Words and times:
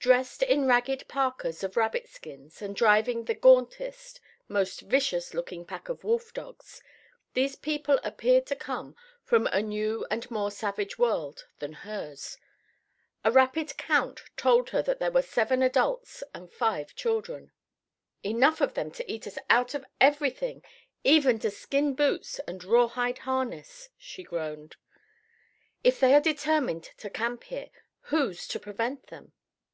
Dressed 0.00 0.42
in 0.44 0.64
ragged 0.66 1.06
parkas 1.08 1.62
of 1.64 1.76
rabbit 1.76 2.08
skins, 2.08 2.62
and 2.62 2.74
driving 2.74 3.24
the 3.24 3.34
gauntest, 3.34 4.20
most 4.46 4.82
vicious 4.82 5.34
looking 5.34 5.66
pack 5.66 5.88
of 5.88 6.04
wolf 6.04 6.32
dogs, 6.32 6.80
these 7.34 7.56
people 7.56 7.98
appeared 8.04 8.46
to 8.46 8.54
come 8.56 8.94
from 9.24 9.48
a 9.48 9.60
new 9.60 10.06
and 10.08 10.30
more 10.30 10.52
savage 10.52 10.98
world 11.00 11.46
than 11.58 11.72
hers. 11.82 12.38
A 13.24 13.32
rapid 13.32 13.76
count 13.76 14.22
told 14.36 14.70
her 14.70 14.80
there 14.82 15.10
were 15.10 15.20
seven 15.20 15.62
adults 15.62 16.22
and 16.32 16.50
five 16.50 16.94
children. 16.94 17.50
"Enough 18.22 18.60
of 18.62 18.74
them 18.74 18.90
to 18.92 19.12
eat 19.12 19.26
us 19.26 19.36
out 19.50 19.74
of 19.74 19.84
everything, 20.00 20.62
even 21.02 21.40
to 21.40 21.50
skin 21.50 21.94
boots 21.96 22.38
and 22.46 22.62
rawhide 22.64 23.18
harness," 23.18 23.88
she 23.98 24.22
groaned. 24.22 24.76
"If 25.84 25.98
they 26.00 26.14
are 26.14 26.20
determined 26.20 26.84
to 26.98 27.10
camp 27.10 27.44
here, 27.44 27.68
who's 28.04 28.46
to 28.48 28.60
prevent 28.60 29.08
them?" 29.08 29.32